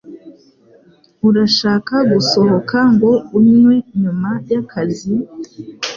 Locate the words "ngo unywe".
2.93-3.73